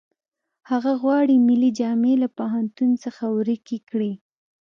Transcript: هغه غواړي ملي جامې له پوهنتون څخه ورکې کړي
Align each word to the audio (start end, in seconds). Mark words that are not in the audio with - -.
هغه 0.69 0.91
غواړي 1.01 1.35
ملي 1.47 1.71
جامې 1.79 2.13
له 2.23 2.27
پوهنتون 2.37 2.89
څخه 3.03 3.23
ورکې 3.37 3.77
کړي 3.89 4.13